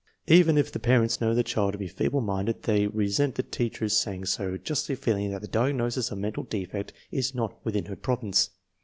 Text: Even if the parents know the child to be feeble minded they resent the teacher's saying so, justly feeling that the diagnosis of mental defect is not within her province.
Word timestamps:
Even 0.25 0.57
if 0.57 0.71
the 0.71 0.79
parents 0.79 1.21
know 1.21 1.35
the 1.35 1.43
child 1.43 1.73
to 1.73 1.77
be 1.77 1.87
feeble 1.87 2.21
minded 2.21 2.63
they 2.63 2.87
resent 2.87 3.35
the 3.35 3.43
teacher's 3.43 3.95
saying 3.95 4.25
so, 4.25 4.57
justly 4.57 4.95
feeling 4.95 5.29
that 5.29 5.43
the 5.43 5.47
diagnosis 5.47 6.09
of 6.09 6.17
mental 6.17 6.41
defect 6.41 6.91
is 7.11 7.35
not 7.35 7.63
within 7.63 7.85
her 7.85 7.95
province. 7.95 8.49